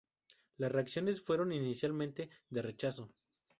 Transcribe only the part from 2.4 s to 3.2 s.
de rechazo.